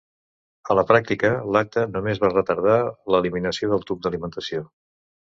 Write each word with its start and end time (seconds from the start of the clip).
A 0.73 0.75
la 0.77 0.83
pràctica, 0.91 1.29
lacte 1.57 1.83
només 1.97 2.21
va 2.23 2.31
retardar 2.31 2.77
l'eliminació 3.15 3.69
del 3.75 3.85
tub 3.91 4.01
d'alimentació. 4.07 4.63